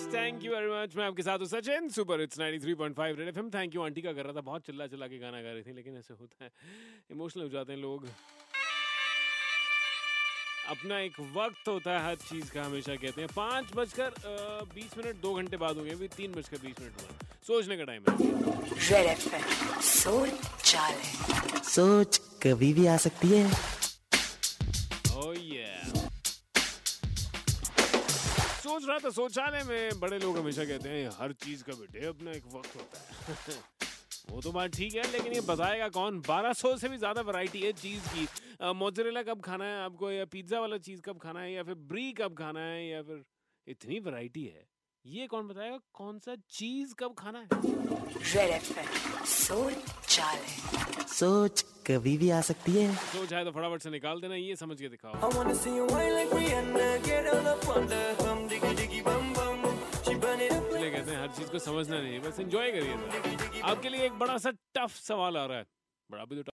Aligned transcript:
Thank 0.00 0.44
you 0.44 0.52
very 0.52 0.66
much 0.66 0.94
मैं 0.96 1.04
आपके 1.04 1.22
साथ 1.22 1.38
हूँ 1.38 1.46
Sachin 1.46 1.88
super 1.94 2.20
it's 2.20 2.38
93.5 2.38 3.18
red 3.18 3.28
FM 3.28 3.48
thank 3.50 3.74
you 3.74 3.82
aunty 3.82 4.02
का 4.02 4.12
कर 4.12 4.24
रहा 4.24 4.32
था 4.32 4.40
बहुत 4.40 4.62
चिल्ला 4.66 4.86
चिल्ला 4.86 5.06
के 5.06 5.18
गाना 5.18 5.40
गा 5.42 5.52
रही 5.52 5.62
थी 5.62 5.72
लेकिन 5.74 5.96
ऐसे 5.96 6.14
होता 6.14 6.44
है। 6.44 6.50
इमोशनल 7.10 7.42
हो 7.42 7.48
जाते 7.48 7.72
हैं 7.72 7.80
लोग। 7.80 8.06
अपना 10.68 10.98
एक 10.98 11.20
वक्त 11.36 11.68
होता 11.68 11.92
है 11.92 12.04
हर 12.06 12.14
चीज़ 12.22 12.50
का 12.52 12.62
हमेशा 12.64 12.94
कहते 12.94 13.20
हैं। 13.20 13.28
पाँच 13.36 13.72
बजकर 13.76 14.10
बीस 14.74 14.96
मिनट 14.98 15.20
दो 15.22 15.34
घंटे 15.34 15.56
बाद 15.56 15.76
होंगे 15.76 15.92
अभी 15.92 16.08
तीन 16.16 16.32
बजकर 16.32 16.58
बीस 16.66 16.80
मिनट 16.80 17.00
हुआ 17.00 17.28
सोचने 17.46 17.76
का 17.76 17.84
टाइम 17.84 18.02
है। 18.08 18.14
सोच 19.82 20.30
सोच 21.68 22.18
कभी 22.42 22.72
भी 22.72 22.86
आ 22.86 22.96
सकती 23.06 23.28
है। 23.28 23.44
Oh 25.16 25.34
yeah. 25.50 25.93
सोच 28.64 28.84
रहा 28.88 28.98
था 28.98 29.10
शौचालय 29.10 29.62
में 29.68 30.00
बड़े 30.00 30.18
लोग 30.18 30.38
हमेशा 30.38 30.64
कहते 30.64 30.88
हैं 30.88 31.10
हर 31.20 31.32
चीज़ 31.44 31.62
का 31.64 31.72
बेटे 31.80 32.06
अपना 32.06 32.30
एक 32.32 32.44
वक्त 32.54 32.76
होता 32.76 32.98
है। 33.00 33.56
वो 34.30 34.40
तो 34.40 34.52
बात 34.52 34.70
ठीक 34.74 34.94
है 34.94 35.02
लेकिन 35.12 35.32
ये 35.32 35.40
बताएगा 35.48 35.88
कौन? 35.88 36.20
1200 36.22 36.76
से 36.80 36.88
भी 36.88 36.96
ज़्यादा 36.98 37.20
वैरायटी 37.20 37.60
है 37.60 37.72
चीज़ 37.80 38.08
की। 38.14 38.26
मोजरेला 38.74 39.22
कब 39.22 39.40
खाना 39.44 39.64
है 39.64 39.82
आपको 39.84 40.10
या 40.10 40.24
पिज्जा 40.32 40.60
वाला 40.60 40.78
चीज़ 40.86 41.00
कब 41.00 41.18
खाना 41.22 41.40
है 41.40 41.52
या 41.52 41.62
फिर 41.62 41.74
ब्री 41.90 42.12
कब 42.20 42.34
खाना 42.38 42.60
है 42.60 42.86
या 42.88 43.02
फिर 43.02 43.22
इतनी 43.66 43.98
वैरायटी 44.00 44.44
है? 44.44 44.66
ये 45.04 45.26
कौन 45.26 45.48
बताएगा 45.48 45.78
कौन 45.94 46.18
सा 46.18 46.34
चीज़ 46.50 46.94
कब 46.98 47.14
खाना 47.18 47.38
है? 47.38 47.48
सोच 49.34 49.92
सोच 51.14 51.64
कभी 51.86 52.16
भी 52.18 52.30
आ 52.30 52.40
सकती 52.40 52.72
है। 52.72 52.94
सोच 52.96 53.32
है 53.32 53.44
तो 53.44 53.50
फटाफट 53.50 53.82
से 53.82 53.90
निकाल 53.90 54.20
देना 54.20 54.34
ये 54.34 54.56
समझ 54.56 54.80
के 54.80 54.88
दिखाओ। 54.88 55.12
हैं, 61.14 61.22
हर 61.22 61.28
चीज़ 61.28 61.50
को 61.50 61.58
समझना 61.58 62.00
नहीं, 62.00 62.20
बस 62.20 62.40
एंजॉय 62.40 62.72
करिए। 62.72 63.60
आपके 63.62 63.88
लिए 63.88 64.04
एक 64.06 64.18
बड़ा 64.18 64.38
सा 64.38 64.50
टफ 64.74 64.96
सवाल 64.96 65.36
आ 65.36 65.46
रहा 65.46 65.58
है। 65.58 65.66
बड़ा 66.10 66.24
भी 66.24 66.42
तो 66.42 66.52